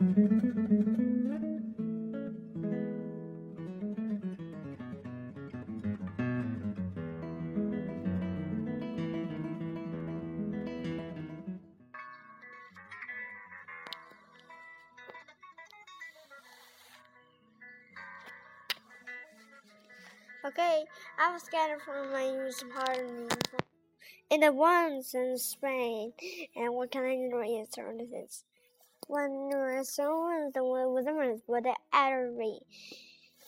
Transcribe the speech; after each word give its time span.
Okay, 0.00 0.14
I 21.18 21.32
was 21.32 21.42
scattered 21.42 21.82
from 21.82 22.12
my 22.12 22.22
usual 22.22 22.70
party 22.70 23.02
in 24.30 24.40
the 24.40 24.52
once 24.52 25.14
in 25.14 25.36
Spain, 25.38 26.12
and 26.54 26.72
what 26.72 26.92
can 26.92 27.04
I 27.04 27.16
do 27.16 27.30
to 27.30 27.38
answer 27.38 27.92
this? 28.08 28.44
When 29.10 29.50
someone 29.84 30.50
the 30.52 30.62
one 30.62 30.92
with 30.92 31.06
the 31.06 31.14
words 31.14 31.40
with 31.46 31.64
the 31.64 31.74
artery. 31.94 32.58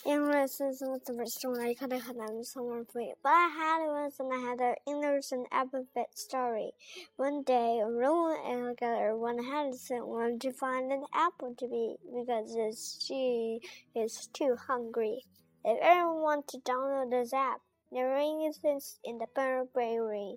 In 0.07 0.31
lessons 0.31 0.81
with 0.81 1.05
the 1.05 1.27
story, 1.27 1.69
I 1.69 1.75
could 1.75 1.93
have 1.93 2.17
done 2.17 2.43
someone 2.45 2.87
free, 2.87 3.13
but 3.23 3.29
I 3.29 3.49
had 3.49 3.87
once 3.87 4.19
and 4.19 4.33
I 4.33 4.39
had 4.39 4.59
an 4.59 4.77
innocent 4.87 5.49
alphabet 5.53 6.17
story. 6.17 6.73
One 7.17 7.43
day, 7.43 7.83
Rowan 7.85 8.39
and 8.47 8.69
together 8.69 9.15
one 9.15 9.45
had 9.45 9.75
wanted 9.91 10.41
to 10.41 10.53
find 10.53 10.91
an 10.93 11.05
apple 11.13 11.55
to 11.59 11.67
eat 11.67 11.99
because 12.11 12.99
she 13.07 13.61
is 13.95 14.29
too 14.33 14.57
hungry. 14.57 15.27
If 15.63 15.79
anyone 15.83 16.23
wants 16.23 16.53
to 16.53 16.59
download 16.61 17.11
this 17.11 17.35
app, 17.35 17.61
the 17.93 18.03
ring 18.03 18.43
is 18.43 18.99
in 19.05 19.19
the 19.19 19.27
Burberry. 19.35 20.37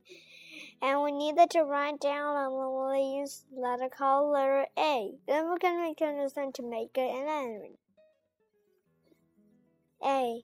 And 0.82 1.02
we 1.02 1.12
needed 1.12 1.50
to 1.52 1.64
write 1.64 2.00
down 2.00 2.36
on 2.36 2.52
the 2.52 2.94
leaves 2.94 3.46
letter 3.56 3.90
called 3.90 4.32
letter 4.32 4.66
A. 4.78 5.12
Then 5.28 5.52
we 5.52 5.58
can 5.58 5.82
make 5.82 6.02
an 6.02 6.10
understand 6.10 6.56
to 6.56 6.64
make 6.64 6.92
it 6.96 7.16
an 7.16 7.28
enemy. 7.28 7.78
A. 10.04 10.44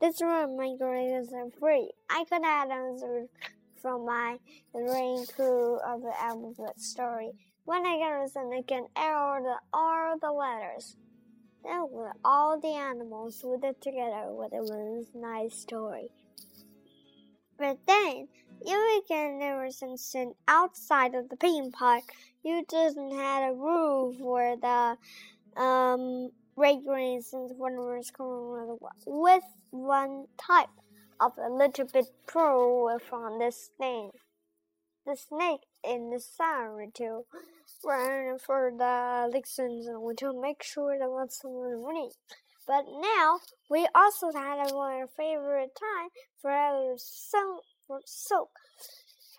This 0.00 0.20
room 0.20 0.56
my 0.56 0.76
grades 0.78 1.32
are 1.32 1.50
free. 1.58 1.90
I 2.08 2.24
could 2.24 2.42
add 2.44 2.70
answers 2.70 3.28
from 3.80 4.04
my 4.04 4.38
ring 4.74 5.24
crew 5.34 5.78
of 5.78 6.02
the 6.02 6.12
alphabet 6.20 6.78
story. 6.78 7.32
When 7.64 7.84
I 7.84 7.98
get 7.98 8.12
understand, 8.12 8.52
I 8.54 8.62
can 8.62 8.86
error 8.96 9.56
all 9.72 10.18
the 10.20 10.30
letters. 10.30 10.96
Then 11.66 11.88
with 11.90 12.12
all 12.24 12.60
the 12.60 12.68
animals 12.68 13.40
with 13.42 13.64
it 13.64 13.80
together 13.82 14.26
with 14.28 14.52
a 14.52 15.04
nice 15.14 15.54
story. 15.56 16.08
But 17.58 17.78
then, 17.86 18.28
you 18.64 19.02
again 19.04 19.38
can 19.38 19.38
never 19.40 19.70
sit 19.70 20.28
outside 20.46 21.14
of 21.14 21.28
the 21.28 21.36
theme 21.36 21.72
park. 21.72 22.04
You 22.44 22.64
just 22.70 22.96
had 22.96 23.50
a 23.50 23.54
roof 23.54 24.18
for 24.18 24.56
the 24.56 24.96
um 25.60 26.30
regulations 26.56 27.52
when 27.56 27.76
was 27.76 28.10
coming 28.10 28.78
with 29.06 29.44
one 29.70 30.26
type 30.38 30.68
of 31.18 31.32
a 31.38 31.50
little 31.50 31.86
bit 31.86 32.06
pro 32.26 32.96
from 32.98 33.38
this 33.38 33.70
thing. 33.78 34.10
The 35.04 35.16
snake 35.16 35.66
in 35.82 36.10
the 36.10 36.20
sun 36.20 36.92
too 36.94 37.24
run 37.84 38.38
for 38.38 38.72
the 38.76 39.30
lessons 39.32 39.86
to 40.18 40.40
make 40.40 40.62
sure 40.62 40.98
that 40.98 41.08
was 41.08 41.38
someone 41.40 41.82
winning. 41.82 42.10
But 42.66 42.84
now 42.88 43.40
we 43.70 43.86
also 43.94 44.32
had 44.32 44.58
our 44.58 45.06
favorite 45.06 45.78
time 45.78 46.08
for 46.40 46.50
our 46.50 46.94
so 46.98 47.60
for 47.86 48.00
soak. 48.04 48.50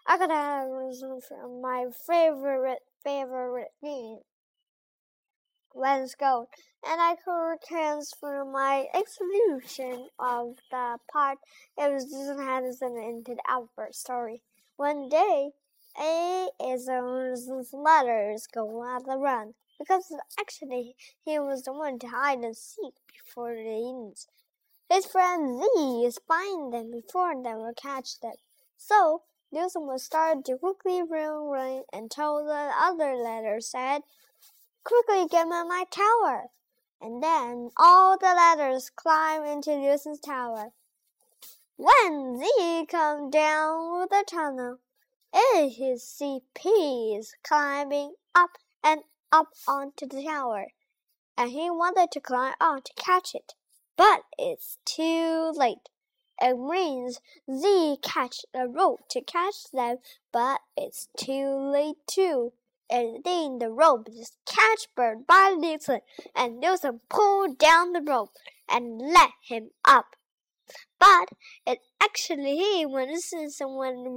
I 0.05 0.17
got 0.17 0.31
a 0.31 0.71
reason 0.71 1.19
for 1.19 1.47
my 1.61 1.87
favorite 2.05 2.83
favorite 3.03 3.73
game. 3.83 4.19
Let's 5.75 6.15
go. 6.15 6.47
And 6.87 7.01
I 7.01 7.15
could 7.15 7.57
transfer 7.67 8.45
my 8.45 8.87
execution 8.93 10.07
of 10.17 10.55
the 10.71 10.97
part 11.11 11.39
it 11.77 11.93
was 11.93 12.05
just 12.05 12.39
had 12.39 12.63
into 12.63 13.35
the 13.35 13.41
Albert 13.49 13.93
story. 13.93 14.41
One 14.77 15.09
day 15.09 15.51
a 15.99 16.49
is 16.59 16.87
his 16.87 17.73
letters 17.73 18.47
go 18.47 18.81
on 18.81 19.03
the 19.03 19.17
run 19.17 19.53
because 19.79 20.13
actually 20.39 20.95
he 21.23 21.39
was 21.39 21.63
the 21.63 21.73
one 21.73 21.99
to 21.99 22.07
hide 22.07 22.39
and 22.39 22.55
seek 22.55 22.93
before 23.07 23.55
the 23.55 23.61
Indians. 23.61 24.27
His 24.89 25.05
friend 25.05 25.61
Z 25.61 26.05
is 26.05 26.19
find 26.27 26.73
them 26.73 26.91
before 26.91 27.33
they 27.43 27.53
will 27.53 27.73
catch 27.75 28.19
them. 28.19 28.35
So 28.77 29.23
Newsom 29.51 29.87
was 29.87 30.03
started 30.03 30.45
to 30.45 30.57
quickly 30.57 31.01
run, 31.01 31.47
run 31.47 31.83
until 31.91 32.45
the 32.45 32.71
other 32.77 33.15
letter 33.15 33.59
said, 33.59 34.03
"Quickly 34.83 35.27
get 35.27 35.47
me 35.47 35.63
my 35.63 35.85
tower." 35.89 36.51
And 36.99 37.21
then 37.21 37.71
all 37.77 38.17
the 38.17 38.33
letters 38.33 38.89
climb 38.89 39.43
into 39.43 39.77
Newsom's 39.77 40.19
tower. 40.19 40.73
When 41.75 42.39
Z 42.39 42.87
comes 42.89 43.31
down 43.31 44.07
the 44.09 44.23
tunnel, 44.27 44.79
and 45.33 45.71
his 45.71 46.03
CP 46.03 47.17
is 47.17 47.33
climbing 47.43 48.13
up 48.33 48.51
and 48.83 49.01
up 49.31 49.47
onto 49.67 50.07
the 50.07 50.23
tower, 50.23 50.67
and 51.37 51.51
he 51.51 51.69
wanted 51.69 52.11
to 52.11 52.19
climb 52.19 52.53
out 52.61 52.85
to 52.85 52.93
catch 52.95 53.35
it, 53.35 53.53
but 53.97 54.21
it's 54.37 54.77
too 54.85 55.51
late. 55.55 55.89
It 56.39 56.57
means 56.57 57.19
Z 57.51 57.97
catch 58.01 58.45
the 58.53 58.67
rope 58.67 59.01
to 59.09 59.21
catch 59.21 59.71
them, 59.73 59.97
but 60.31 60.61
it's 60.75 61.07
too 61.17 61.71
late 61.71 61.97
too. 62.05 62.53
And 62.89 63.23
then 63.25 63.59
the 63.59 63.69
rope 63.69 64.07
just 64.07 64.37
catch 64.45 64.87
Bird 64.95 65.27
by 65.27 65.55
Newton, 65.57 66.01
and 66.35 66.59
Newton 66.59 67.01
pulled 67.09 67.57
down 67.57 67.91
the 67.91 68.01
rope 68.01 68.31
and 68.69 69.01
let 69.01 69.31
him 69.41 69.71
up. 69.83 70.15
But 70.99 71.29
it 71.65 71.79
actually 72.01 72.57
he 72.57 72.85
when 72.85 73.19
someone 73.19 74.15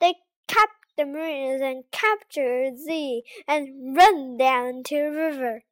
they 0.00 0.14
cap 0.52 0.68
the 0.96 1.06
Marines 1.06 1.62
and 1.62 1.84
capture 1.90 2.70
Z 2.76 3.22
and 3.48 3.96
run 3.96 4.36
down 4.36 4.82
to 4.84 4.94
the 4.94 5.10
river. 5.10 5.64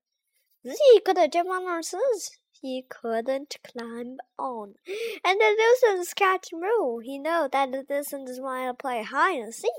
Z 0.67 0.77
could 1.05 1.33
jump 1.33 1.51
on 1.51 1.63
horses. 1.63 2.39
He 2.63 2.85
couldn't 2.89 3.57
climb 3.65 4.19
on. 4.39 4.75
And 5.25 5.41
the 5.41 5.57
Lucens 5.57 6.15
catch 6.15 6.49
rule. 6.53 7.01
He 7.01 7.19
know 7.19 7.49
that 7.51 7.73
the 7.73 7.85
Lucens 7.91 8.41
want 8.41 8.69
to 8.69 8.75
play 8.75 9.03
hide 9.03 9.39
and 9.39 9.55
seek. 9.55 9.71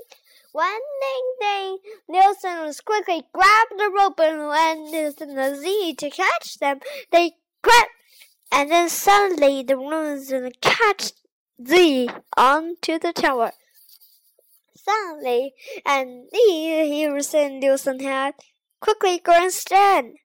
One 0.52 0.66
ding 1.00 1.34
ding, 1.40 1.78
was 2.08 2.80
quickly 2.80 3.24
grab 3.32 3.68
the 3.76 3.90
rope 3.90 4.20
and 4.20 4.48
when 4.48 4.90
the 4.90 5.56
Z 5.60 5.94
to 5.98 6.10
catch 6.10 6.58
them, 6.58 6.80
they 7.10 7.32
grab 7.62 7.86
and 8.50 8.70
then 8.70 8.88
suddenly 8.88 9.62
the 9.62 9.76
Nielsen 9.76 10.52
catch 10.60 11.12
Z 11.66 12.10
onto 12.36 12.98
the 12.98 13.12
tower 13.12 13.52
suddenly, 14.82 15.54
and 15.86 16.28
Lee 16.32 17.00
Harrison 17.00 17.60
Nielsen 17.60 18.00
had 18.00 18.34
quickly 18.80 19.18
grandstand, 19.18 20.16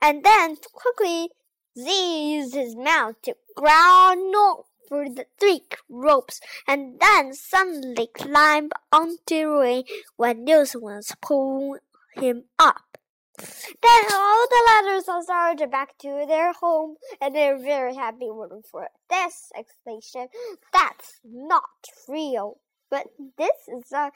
and 0.00 0.24
then 0.24 0.56
quickly 0.72 1.30
Z 1.78 2.34
used 2.34 2.54
his 2.54 2.74
mouth 2.76 3.16
to 3.22 3.34
growl 3.54 4.66
for 4.88 5.08
the 5.08 5.26
three 5.38 5.62
ropes, 5.88 6.40
and 6.66 6.98
then 7.00 7.32
suddenly 7.32 8.08
climbed 8.12 8.72
onto 8.90 9.18
the 9.28 9.44
ring 9.44 9.84
when 10.16 10.44
Nielsen 10.44 10.80
was 10.80 11.14
pulling 11.22 11.78
him 12.14 12.44
up. 12.58 12.98
Then 13.38 14.04
all 14.12 14.46
the 14.48 14.62
ladders 14.66 15.08
are 15.08 15.22
started 15.22 15.70
back 15.70 15.96
to 15.98 16.24
their 16.26 16.52
home, 16.52 16.96
and 17.20 17.34
they're 17.34 17.56
very 17.56 17.94
happy 17.94 18.28
waiting 18.28 18.62
for 18.68 18.88
this 19.08 19.50
explanation. 19.56 20.28
That's 20.72 21.20
not 21.24 21.86
real. 22.08 22.58
But 22.90 23.06
this 23.38 23.68
is 23.68 23.92
a 23.92 24.10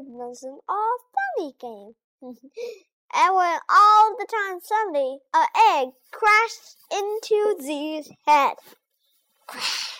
version 0.00 0.58
of 0.68 1.00
funny 1.36 1.54
game. 1.60 1.94
and 2.22 2.36
when 3.34 3.58
all 3.68 4.16
the 4.16 4.26
time 4.30 4.60
suddenly 4.62 5.18
an 5.34 5.46
egg 5.74 5.88
crashed 6.12 6.76
into 6.92 7.56
Z's 7.60 8.10
head. 8.26 8.54
Crash! 9.46 9.90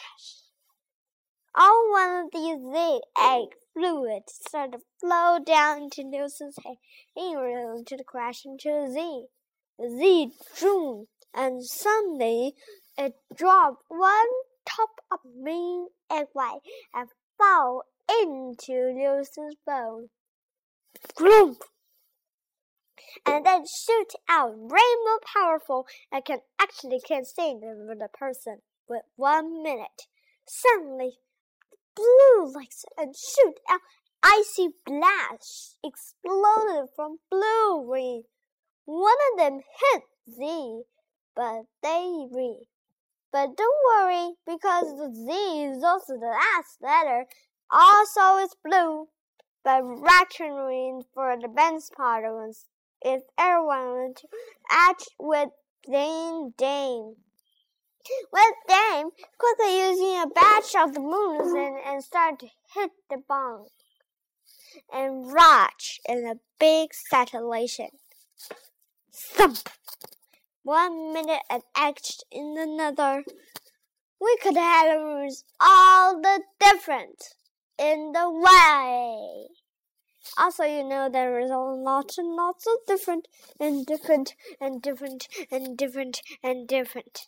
All 1.54 1.90
one 1.90 2.26
of 2.26 2.30
these 2.32 2.60
Z 2.60 3.00
egg 3.18 3.48
fluid 3.74 4.22
started 4.28 4.72
to 4.72 4.80
flow 5.00 5.38
down 5.44 5.82
into 5.82 6.04
Nilson's 6.04 6.56
head 6.64 6.76
He 7.14 7.34
and 7.34 7.86
to 7.88 7.96
the 7.96 8.04
crash 8.04 8.44
into 8.44 8.88
Z. 8.92 9.26
Z 9.82 10.32
drew 10.56 11.08
and 11.34 11.64
suddenly 11.64 12.54
it 12.96 13.14
dropped 13.34 13.82
one 13.88 14.28
top 14.64 14.90
of 15.10 15.20
main 15.24 15.88
egg 16.10 16.26
white 16.32 16.60
and 16.94 17.08
fall 17.40 17.84
into 18.22 18.72
Lucy's 18.72 19.56
bone. 19.66 20.08
Gloom! 21.14 21.56
And 23.26 23.44
then 23.44 23.64
shoot 23.66 24.12
out 24.28 24.52
rainbow 24.54 25.18
powerful 25.34 25.86
and 26.12 26.24
can 26.24 26.40
actually 26.60 27.00
can 27.00 27.24
save 27.24 27.60
the 27.60 28.08
person 28.12 28.58
with 28.88 29.02
one 29.16 29.62
minute. 29.62 30.06
Suddenly, 30.46 31.18
blue 31.96 32.52
lights 32.52 32.84
and 32.98 33.14
shoot 33.16 33.58
out 33.68 33.80
icy 34.22 34.68
blast 34.84 35.76
exploded 35.82 36.90
from 36.94 37.18
blue 37.30 37.90
rain. 37.90 38.24
One 38.84 39.16
of 39.32 39.38
them 39.38 39.60
hit 39.80 40.02
Z, 40.34 40.82
but 41.34 41.62
they 41.82 42.26
read. 42.30 42.66
But 43.32 43.56
don't 43.56 43.86
worry, 43.96 44.34
because 44.44 44.86
the 44.96 45.12
Z 45.14 45.32
is 45.62 45.84
also 45.84 46.14
the 46.14 46.26
last 46.26 46.78
letter. 46.82 47.26
Also, 47.70 48.44
it's 48.44 48.56
blue. 48.64 49.08
But 49.62 49.82
reckoning 49.84 51.02
for 51.14 51.36
the 51.40 51.48
best 51.48 51.92
part 51.92 52.24
was 52.24 52.66
if 53.02 53.22
everyone 53.38 54.14
to 54.16 54.28
act 54.70 55.04
with 55.18 55.50
Dame 55.86 56.54
Dame. 56.56 57.14
With 58.32 58.54
Dame 58.66 59.10
quickly 59.38 59.78
using 59.78 60.22
a 60.22 60.26
batch 60.26 60.74
of 60.78 60.94
the 60.94 61.00
moons 61.00 61.52
and, 61.52 61.76
and 61.86 62.02
start 62.02 62.40
to 62.40 62.48
hit 62.74 62.90
the 63.10 63.18
bomb. 63.28 63.66
And 64.92 65.30
Raj 65.32 66.00
in 66.08 66.26
a 66.26 66.36
big 66.58 66.90
saturation. 66.94 67.88
Thump! 69.12 69.68
One 70.62 71.14
minute 71.14 71.42
and 71.48 71.62
act 71.74 72.22
in 72.30 72.56
another. 72.58 73.24
We 74.20 74.36
could 74.42 74.56
have 74.56 75.00
rooms 75.00 75.44
all 75.58 76.20
the 76.20 76.42
different 76.58 77.34
in 77.78 78.12
the 78.12 78.30
way. 78.30 79.48
Also, 80.36 80.64
you 80.64 80.84
know 80.84 81.08
there 81.08 81.40
is 81.40 81.50
a 81.50 81.56
lots 81.56 82.18
and 82.18 82.36
lots 82.36 82.66
of 82.66 82.74
different 82.86 83.26
and 83.58 83.86
different 83.86 84.34
and 84.60 84.82
different 84.82 85.28
and 85.50 85.78
different 85.78 86.20
and 86.42 86.68
different. 86.68 87.26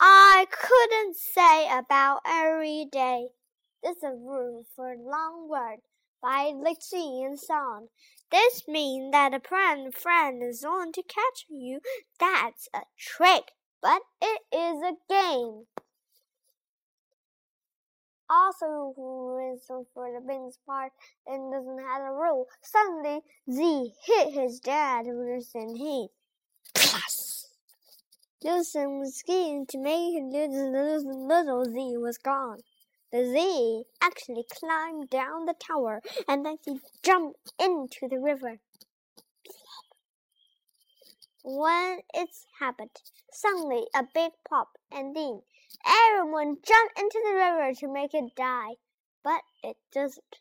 I 0.00 0.46
couldn't 0.50 1.16
say 1.16 1.68
about 1.70 2.22
every 2.26 2.86
day. 2.90 3.28
There's 3.84 4.02
a 4.02 4.10
room 4.10 4.64
for 4.74 4.92
a 4.92 4.98
long 5.00 5.48
word 5.48 5.78
by 6.22 6.52
Lixie 6.54 7.24
and 7.24 7.38
Song. 7.38 7.88
This 8.30 8.68
means 8.68 9.12
that 9.12 9.34
a 9.34 9.40
friend 9.40 9.94
friend 9.94 10.42
is 10.42 10.64
on 10.64 10.92
to 10.92 11.02
catch 11.02 11.46
you. 11.48 11.80
That's 12.18 12.68
a 12.74 12.80
trick, 12.98 13.52
but 13.82 14.02
it 14.20 14.42
is 14.52 14.82
a 14.82 14.96
game 15.08 15.66
also 18.30 18.92
who 18.94 19.52
is 19.52 19.64
for 19.66 20.12
the 20.12 20.20
biggest 20.20 20.64
part 20.66 20.92
and 21.26 21.52
doesn't 21.52 21.78
have 21.78 22.02
a 22.02 22.12
rule. 22.12 22.46
Suddenly, 22.62 23.20
Z 23.50 23.92
hit 24.04 24.32
his 24.32 24.60
dad 24.60 25.06
worse 25.06 25.52
than 25.52 25.76
he. 25.76 26.08
Plus, 26.74 27.48
Loosen 28.44 29.00
was 29.00 29.16
skiing 29.16 29.66
to 29.66 29.78
make 29.78 30.14
little, 30.22 30.72
little, 30.72 31.26
little 31.26 31.64
Z 31.64 31.96
was 31.96 32.18
gone. 32.18 32.58
The 33.12 33.24
Z 33.24 33.84
actually 34.02 34.44
climbed 34.50 35.10
down 35.10 35.46
the 35.46 35.54
tower 35.54 36.02
and 36.28 36.44
then 36.44 36.58
he 36.64 36.80
jumped 37.02 37.52
into 37.58 38.08
the 38.08 38.18
river. 38.18 38.58
When 41.42 42.00
it's 42.12 42.46
happened, 42.58 42.90
suddenly 43.32 43.86
a 43.94 44.04
big 44.14 44.32
pop 44.48 44.76
and 44.92 45.16
then 45.16 45.42
Everyone 45.86 46.56
jumped 46.66 46.98
into 46.98 47.20
the 47.24 47.34
river 47.34 47.74
to 47.74 47.92
make 47.92 48.14
it 48.14 48.34
die, 48.34 48.76
but 49.22 49.42
it 49.62 49.76
doesn't. 49.92 50.40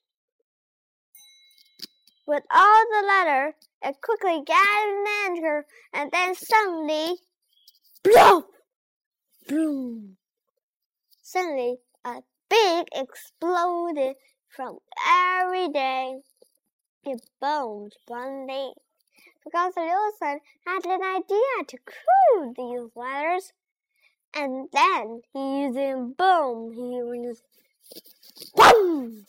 With 2.26 2.44
all 2.54 2.86
the 2.90 3.06
letter, 3.06 3.56
it 3.82 3.96
quickly 4.02 4.44
gathered 4.46 5.06
an 5.46 5.64
and 5.94 6.12
then 6.12 6.36
suddenly, 6.36 7.18
blow, 8.04 8.46
boom. 9.48 10.18
Suddenly, 11.22 11.78
a 12.04 12.24
big 12.50 12.88
exploded 12.94 14.16
from 14.50 14.80
every 15.40 15.70
day. 15.70 16.18
It 17.06 17.22
boomed 17.42 17.94
one 18.08 18.48
day 18.48 18.72
because 19.44 19.74
Wilson 19.76 20.40
had 20.66 20.86
an 20.86 21.02
idea 21.02 21.66
to 21.68 21.78
cool 21.86 22.54
these 22.58 22.90
letters 22.96 23.52
and 24.34 24.70
then 24.72 25.22
he 25.34 25.62
using 25.64 26.14
boom. 26.18 26.72
He 26.74 27.02
was 27.02 27.42
boom. 28.56 29.26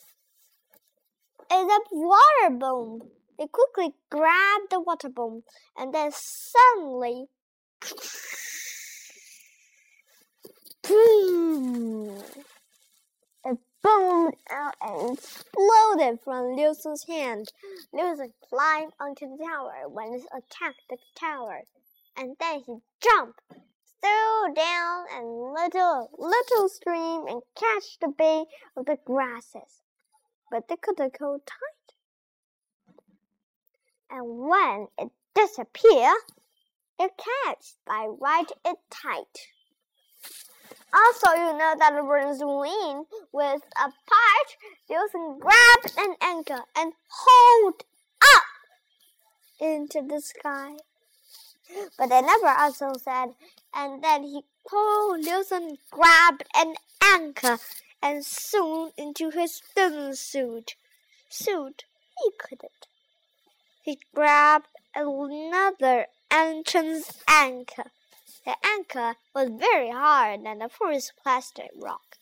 It's 1.51 1.73
a 1.73 1.79
water 1.95 2.55
bomb. 2.57 3.01
They 3.37 3.47
quickly 3.47 3.93
grabbed 4.09 4.71
the 4.71 4.79
water 4.81 5.09
bomb 5.09 5.43
and 5.77 5.93
then 5.93 6.11
suddenly 6.11 7.27
boom. 10.87 12.23
Boomed 13.81 14.35
out 14.51 14.75
and 14.81 15.17
exploded 15.17 16.19
from 16.23 16.55
Liu 16.55 16.73
Su's 16.73 17.03
hand. 17.03 17.51
Liu 17.93 18.15
Su 18.15 18.31
climbed 18.49 18.93
onto 18.99 19.25
the 19.25 19.43
tower 19.43 19.87
when 19.87 20.13
it 20.13 20.23
attacked 20.31 20.83
the 20.89 20.97
tower, 21.15 21.63
and 22.17 22.35
then 22.39 22.63
he 22.65 22.77
jumped 23.01 23.39
threw 24.01 24.53
down 24.53 25.05
a 25.13 25.21
little, 25.23 26.09
little 26.17 26.69
stream 26.69 27.27
and 27.27 27.41
catch 27.55 27.99
the 27.99 28.07
bay 28.07 28.45
of 28.75 28.85
the 28.85 28.97
grasses. 29.05 29.81
But 30.51 30.67
they 30.67 30.77
couldn't 30.77 31.17
hold 31.19 31.41
tight. 31.45 31.95
And 34.09 34.39
when 34.39 34.87
it 34.97 35.09
disappeared, 35.35 36.15
it 36.97 37.11
catch 37.17 37.73
by 37.85 38.07
right 38.19 38.51
it 38.65 38.77
tight. 38.89 39.47
Also, 41.09 41.31
you 41.31 41.57
know 41.57 41.73
that 41.79 42.03
birds 42.05 42.39
wing 42.43 43.05
with 43.31 43.61
a 43.77 43.89
part 43.89 44.49
using 44.87 45.39
grab 45.39 45.79
an 45.97 46.15
anchor 46.21 46.61
and 46.77 46.93
hold 47.07 47.83
up 48.21 48.43
into 49.59 50.01
the 50.07 50.21
sky. 50.21 50.75
But 51.97 52.09
they 52.09 52.21
never 52.21 52.49
also 52.49 52.93
said 53.03 53.29
and 53.73 54.03
then 54.03 54.23
he 54.23 54.41
pulled 54.69 55.25
and 55.51 55.79
grabbed 55.89 56.43
an 56.55 56.75
anchor 57.03 57.57
and 58.03 58.23
soon 58.23 58.91
into 58.95 59.31
his 59.31 59.61
thin 59.73 60.15
suit. 60.15 60.75
Suit 61.27 61.85
he 62.23 62.31
couldn't. 62.37 62.87
He 63.81 63.97
grabbed 64.13 64.67
another 64.95 66.05
entrance 66.29 67.17
anchor. 67.27 67.91
The 68.45 68.55
anchor 68.65 69.15
was 69.35 69.49
very 69.49 69.89
hard 69.89 70.45
than 70.45 70.59
the 70.59 70.69
first 70.69 71.13
plastic 71.21 71.71
rock. 71.75 72.17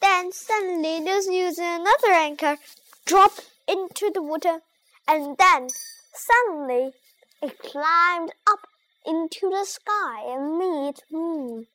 Then 0.00 0.32
suddenly 0.32 1.00
Lucy 1.00 1.36
using 1.36 1.64
another 1.64 2.12
anchor 2.12 2.58
dropped 3.04 3.48
into 3.68 4.10
the 4.10 4.22
water 4.22 4.60
and 5.08 5.36
then 5.38 5.68
suddenly 6.12 6.92
it 7.40 7.58
climbed 7.58 8.32
up 8.46 8.66
into 9.04 9.48
the 9.50 9.64
sky 9.64 10.24
and 10.26 10.58
meet 10.58 11.02
moon. 11.10 11.66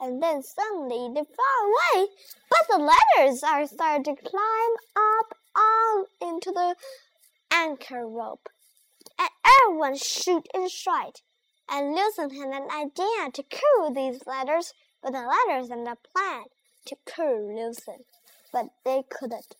And 0.00 0.22
then 0.22 0.42
suddenly 0.42 1.08
they 1.12 1.24
fly 1.24 1.74
away, 1.96 2.06
but 2.48 2.68
the 2.68 2.78
letters 2.78 3.42
are 3.42 3.66
starting 3.66 4.04
to 4.04 4.22
climb 4.22 4.74
up 4.96 5.34
on 5.56 6.06
into 6.20 6.52
the 6.52 6.76
anchor 7.52 8.06
rope. 8.06 8.48
And 9.18 9.28
everyone 9.44 9.96
shoot 9.96 10.46
and 10.54 10.70
strike. 10.70 11.22
And 11.70 11.94
Lucian 11.94 12.30
had 12.30 12.48
an 12.48 12.68
idea 12.70 13.30
to 13.32 13.42
kill 13.42 13.92
these 13.92 14.26
letters, 14.26 14.72
but 15.02 15.12
the 15.12 15.20
letters 15.20 15.68
had 15.68 15.80
a 15.80 15.96
plan 15.96 16.44
to 16.86 16.96
kill 17.04 17.54
Lucian, 17.54 18.04
but 18.52 18.66
they 18.84 19.04
couldn't. 19.08 19.56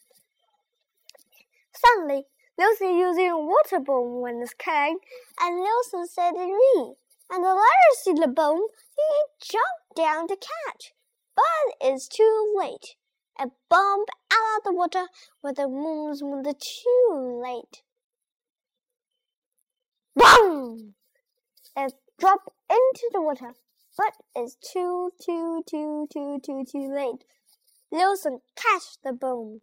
Suddenly, 1.74 2.24
Lucy 2.58 2.86
using 2.86 3.30
a 3.30 3.38
water 3.38 3.78
bomb 3.78 4.20
when 4.20 4.42
it's 4.42 4.54
came, 4.54 4.96
and 5.40 5.60
Lucian 5.60 6.06
said 6.06 6.32
me, 6.32 6.94
and 7.30 7.44
the 7.44 7.48
letters 7.48 7.98
see 8.02 8.14
the 8.14 8.26
bone, 8.26 8.62
he 8.96 9.46
jumped 9.46 9.94
down 9.94 10.26
to 10.28 10.36
catch. 10.36 10.94
But 11.36 11.76
it's 11.80 12.08
too 12.08 12.54
late. 12.58 12.96
A 13.38 13.50
bump 13.68 14.08
out 14.32 14.58
of 14.58 14.64
the 14.64 14.72
water 14.72 15.06
where 15.40 15.52
the 15.52 15.68
moons 15.68 16.22
were 16.22 16.42
too 16.42 17.40
late. 17.40 17.82
Boom! 20.16 20.94
It 21.76 21.94
dropped 22.18 22.50
into 22.68 23.10
the 23.12 23.22
water, 23.22 23.54
but 23.96 24.14
it's 24.34 24.56
too, 24.56 25.12
too, 25.20 25.62
too, 25.68 26.06
too, 26.12 26.40
too, 26.44 26.64
too 26.70 26.92
late. 26.92 27.24
Wilson 27.90 28.40
catch 28.56 29.00
the 29.02 29.12
bomb. 29.12 29.60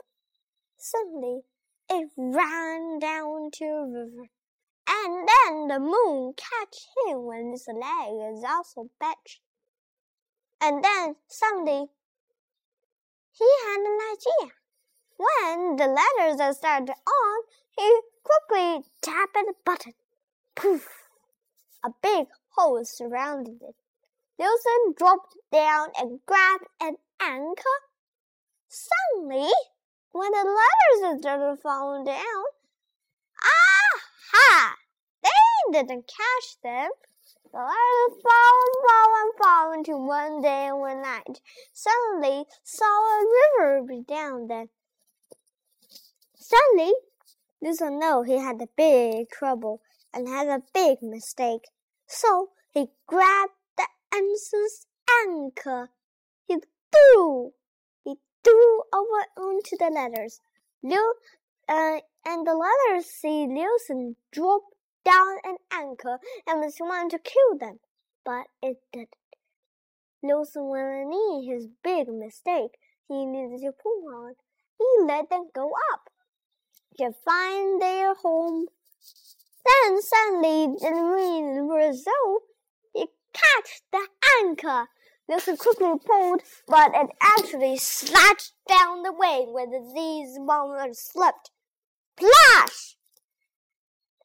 Suddenly, 0.77 1.41
it 1.89 2.09
ran 2.17 2.99
down 2.99 3.51
to 3.53 3.65
a 3.65 3.87
river. 3.87 4.29
And 4.87 5.27
then 5.27 5.67
the 5.67 5.79
moon 5.79 6.33
catch 6.33 6.87
him 7.07 7.25
when 7.25 7.51
his 7.51 7.67
leg 7.67 8.33
is 8.33 8.43
also 8.43 8.89
bent. 8.99 9.39
And 10.61 10.83
then 10.83 11.15
suddenly 11.27 11.89
he 13.31 13.49
had 13.65 13.79
an 13.79 13.99
idea. 14.13 14.53
When 15.17 15.75
the 15.75 15.87
letters 15.87 16.39
are 16.39 16.53
started 16.53 16.93
on, 17.07 17.41
he 17.77 18.01
quickly 18.23 18.85
tapped 19.01 19.33
the 19.33 19.53
button. 19.65 19.93
Poof! 20.55 21.04
A 21.85 21.93
big 22.01 22.25
hole 22.55 22.83
surrounded 22.83 23.61
it. 23.61 23.75
Wilson 24.39 24.95
dropped 24.97 25.37
down 25.51 25.89
and 25.95 26.19
grabbed 26.25 26.65
an 26.81 26.95
anchor. 27.21 27.77
Suddenly, 28.67 29.51
when 30.11 30.31
the 30.31 30.57
letters 31.03 31.21
started 31.21 31.61
falling 31.61 32.03
down, 32.05 32.43
Ah! 34.33 34.75
They 35.21 35.29
didn't 35.73 36.07
catch 36.07 36.59
them. 36.63 36.89
The 37.51 37.59
letters 37.59 38.21
fall 38.23 38.63
and 38.65 38.75
fall 38.87 39.15
and 39.21 39.33
fall 39.37 39.71
until 39.71 40.03
one 40.07 40.41
day 40.41 40.65
and 40.65 40.79
one 40.79 41.03
night, 41.03 41.39
suddenly 41.71 42.45
saw 42.63 42.85
a 42.85 43.25
river 43.59 44.01
down 44.01 44.47
there. 44.47 44.69
Suddenly, 46.35 46.95
Luther 47.61 47.91
knew 47.91 48.23
he 48.23 48.39
had 48.39 48.59
a 48.59 48.67
big 48.75 49.29
trouble 49.29 49.81
and 50.11 50.27
had 50.27 50.47
a 50.47 50.63
big 50.73 51.03
mistake. 51.03 51.67
So 52.07 52.49
he 52.71 52.87
grabbed 53.07 53.53
the 53.77 53.87
ensign's 54.13 54.87
anchor. 55.25 55.89
He 56.47 56.57
threw, 56.91 57.53
he 58.03 58.15
threw 58.43 58.81
over 58.93 59.25
onto 59.37 59.77
the 59.77 59.89
letters. 59.89 60.41
Liu, 60.83 61.13
uh, 61.67 61.99
and 62.25 62.45
the 62.45 62.53
letters 62.53 63.05
see 63.05 63.47
Liusen 63.47 64.15
drop 64.31 64.63
down 65.03 65.37
an 65.43 65.57
anchor 65.71 66.19
and 66.47 66.59
was 66.59 66.75
to 66.75 67.19
kill 67.19 67.57
them, 67.59 67.79
but 68.23 68.47
it 68.61 68.77
didn't. 68.91 69.09
Liusen 70.23 70.67
wasn't 70.69 71.13
in 71.13 71.43
his 71.47 71.67
big 71.83 72.07
mistake. 72.07 72.77
He 73.07 73.25
needed 73.25 73.61
to 73.61 73.71
pull 73.71 74.03
on. 74.13 74.33
He 74.77 75.05
let 75.05 75.29
them 75.29 75.49
go 75.53 75.71
up 75.93 76.09
to 76.97 77.11
find 77.23 77.81
their 77.81 78.15
home. 78.15 78.67
Then 79.65 80.01
suddenly 80.01 80.63
in 80.63 81.67
Brazil, 81.67 82.39
he 82.93 83.07
catch 83.33 83.81
the 83.91 84.07
anchor. 84.41 84.87
Liusen 85.29 85.57
quickly 85.57 85.97
pulled, 86.05 86.41
but 86.67 86.91
it 86.93 87.09
actually 87.19 87.77
slashed 87.77 88.53
down 88.67 89.01
the 89.01 89.11
way 89.11 89.45
where 89.49 89.65
the 89.65 89.91
these 89.95 90.37
monsters 90.39 90.99
slept. 90.99 91.49
Splash! 92.17 92.97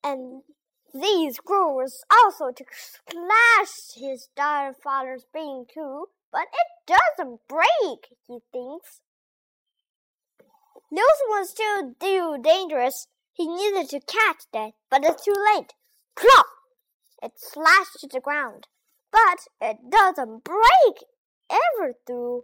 And 0.04 0.42
these 0.92 1.38
growers 1.38 2.02
also 2.11 2.50
to 2.52 2.64
splash 2.73 3.94
his 3.94 4.28
dire 4.37 4.75
father's 4.75 5.25
being 5.32 5.64
too, 5.73 6.06
but 6.30 6.47
it 6.52 6.97
doesn't 7.16 7.40
break, 7.49 8.16
he 8.26 8.38
thinks. 8.52 9.00
News 10.90 11.04
ones 11.28 11.50
still 11.50 11.94
too 12.00 12.38
dangerous. 12.42 13.06
He 13.40 13.47
needed 13.47 13.88
to 13.88 14.00
catch 14.00 14.42
that, 14.52 14.73
but 14.90 15.02
it's 15.02 15.25
too 15.25 15.32
late. 15.32 15.73
Plop! 16.14 16.44
It 17.23 17.32
slashed 17.37 17.99
to 18.00 18.06
the 18.06 18.20
ground, 18.20 18.66
but 19.11 19.47
it 19.62 19.78
doesn't 19.88 20.44
break 20.44 21.04
ever 21.49 21.94
through, 22.06 22.42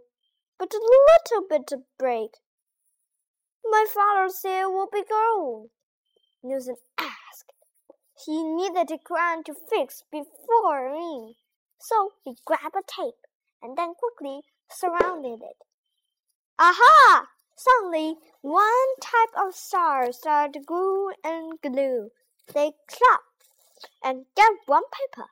but 0.57 0.73
a 0.73 0.79
little 0.79 1.47
bit 1.47 1.71
of 1.71 1.83
break. 1.99 2.31
My 3.63 3.85
father 3.93 4.27
said 4.29 4.63
it 4.63 4.71
will 4.71 4.89
be 4.91 5.03
gold. 5.07 5.69
Newton 6.41 6.77
asked. 6.97 7.53
He 8.25 8.43
needed 8.43 8.89
a 8.89 8.97
crown 8.97 9.43
to 9.43 9.53
fix 9.53 10.01
before 10.11 10.91
me, 10.91 11.37
so 11.77 12.13
he 12.23 12.37
grabbed 12.43 12.75
a 12.75 12.81
tape 12.81 13.27
and 13.61 13.77
then 13.77 13.93
quickly 13.93 14.41
surrounded 14.67 15.43
it. 15.43 15.57
Aha! 16.57 17.27
Suddenly, 17.57 18.17
one 18.41 18.95
type 19.01 19.33
of 19.35 19.55
star 19.55 20.11
started 20.11 20.53
to 20.53 20.59
glue 20.59 21.11
and 21.23 21.59
glue. 21.59 22.11
They 22.53 22.73
clapped 22.87 23.49
and 24.03 24.27
got 24.35 24.53
one 24.67 24.83
paper. 24.91 25.29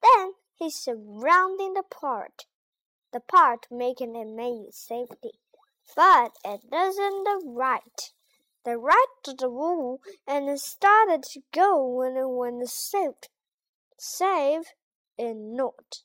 Then 0.00 0.34
he 0.54 0.70
surrounded 0.70 1.74
the 1.74 1.82
part, 1.82 2.46
the 3.12 3.18
part 3.18 3.66
making 3.68 4.14
it 4.14 4.28
made 4.28 4.72
safety. 4.72 5.40
But 5.96 6.32
it 6.44 6.70
doesn't 6.70 7.24
right. 7.44 8.12
The 8.64 8.78
right 8.78 9.06
to 9.24 9.34
the 9.34 9.50
wall 9.50 10.00
and 10.26 10.48
it 10.48 10.60
started 10.60 11.24
to 11.32 11.42
go 11.52 11.84
when 11.84 12.16
it 12.16 12.28
went 12.28 12.68
saved. 12.68 13.28
Save 13.98 14.72
and 15.18 15.54
not. 15.56 16.02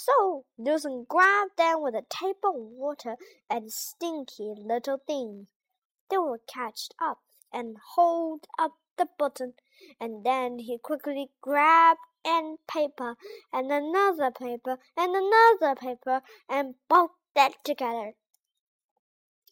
So 0.00 0.44
Newton 0.56 1.06
grabbed 1.08 1.56
them 1.56 1.82
with 1.82 1.96
a 1.96 2.06
tape 2.08 2.44
of 2.44 2.54
water 2.54 3.16
and 3.50 3.72
stinky 3.72 4.54
little 4.56 4.98
things. 5.04 5.48
They 6.08 6.18
were 6.18 6.38
catched 6.46 6.94
up 7.00 7.18
and 7.52 7.78
hold 7.96 8.46
up 8.60 8.78
the 8.96 9.08
button, 9.18 9.54
and 9.98 10.24
then 10.24 10.60
he 10.60 10.78
quickly 10.78 11.32
grabbed 11.40 11.98
and 12.24 12.58
paper 12.68 13.16
and 13.52 13.72
another 13.72 14.30
paper 14.30 14.78
and 14.96 15.16
another 15.16 15.74
paper 15.74 16.22
and 16.48 16.76
both 16.88 17.10
that 17.34 17.64
together. 17.64 18.12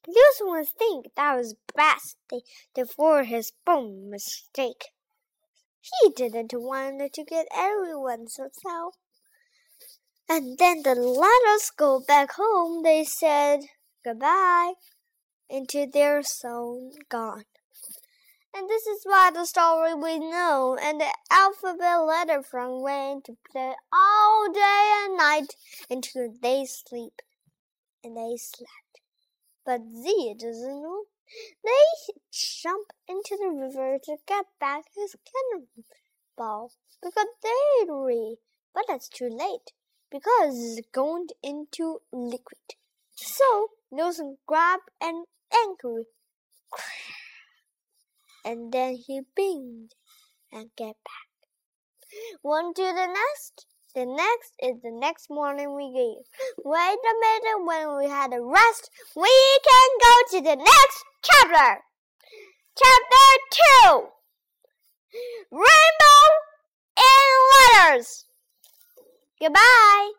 Newton 0.06 0.50
would 0.54 0.68
think 0.68 1.12
that 1.16 1.34
was 1.34 1.56
best 1.74 2.18
before 2.72 3.24
his 3.24 3.52
own 3.66 4.10
mistake. 4.10 4.92
He 5.80 6.10
didn't 6.10 6.52
want 6.54 7.12
to 7.14 7.24
get 7.24 7.48
everyone 7.52 8.28
so 8.28 8.48
so. 8.52 8.92
And 10.28 10.58
then 10.58 10.82
the 10.82 10.96
letters 10.96 11.70
go 11.76 12.00
back 12.00 12.32
home. 12.32 12.82
They 12.82 13.04
said 13.04 13.60
goodbye 14.04 14.74
into 15.48 15.86
their 15.86 16.24
song 16.24 16.90
gone. 17.08 17.44
And 18.52 18.68
this 18.68 18.86
is 18.86 19.02
why 19.04 19.30
the 19.30 19.44
story 19.44 19.94
we 19.94 20.18
know 20.18 20.76
and 20.82 21.00
the 21.00 21.12
alphabet 21.30 22.02
letter 22.02 22.42
from 22.42 22.82
rain 22.82 23.22
to 23.26 23.36
play 23.52 23.74
all 23.92 24.52
day 24.52 25.04
and 25.04 25.16
night 25.16 25.54
until 25.88 26.34
they 26.42 26.64
sleep. 26.64 27.22
And 28.02 28.16
they 28.16 28.36
slept. 28.36 29.02
But 29.64 29.82
Z 29.82 30.34
doesn't 30.40 30.82
know. 30.82 31.04
They 31.62 32.14
jump 32.32 32.88
into 33.08 33.36
the 33.38 33.50
river 33.50 33.98
to 34.02 34.16
get 34.26 34.46
back 34.58 34.84
his 34.96 35.14
cannonball 35.24 36.72
because 37.00 37.26
they 37.42 37.86
read. 37.88 38.38
But 38.74 38.84
that's 38.88 39.08
too 39.08 39.28
late 39.28 39.72
because 40.10 40.76
it's 40.78 40.88
going 40.92 41.28
into 41.42 42.00
liquid. 42.12 42.76
So 43.14 43.68
Nelson 43.90 44.38
grabbed 44.46 44.90
an 45.00 45.24
anchor 45.52 46.04
and 48.44 48.72
then 48.72 48.96
he 49.06 49.20
binged 49.38 49.92
and 50.52 50.70
get 50.76 50.96
back. 51.04 51.26
One 52.42 52.72
to 52.74 52.82
the 52.82 53.06
next. 53.06 53.66
The 53.94 54.04
next 54.04 54.52
is 54.60 54.82
the 54.82 54.92
next 54.92 55.30
morning 55.30 55.74
we 55.74 55.90
gave. 55.90 56.26
Wait 56.64 56.98
a 56.98 57.14
minute, 57.20 57.64
when 57.64 57.96
we 57.96 58.10
had 58.10 58.32
a 58.32 58.42
rest, 58.42 58.90
we 59.16 59.58
can 59.64 59.88
go 60.02 60.14
to 60.32 60.44
the 60.44 60.56
next 60.56 61.04
chapter. 61.22 61.80
Chapter 62.76 63.26
2 63.84 64.08
Rainbow 65.50 66.20
in 66.98 67.94
Letters. 67.94 68.25
Goodbye. 69.40 70.12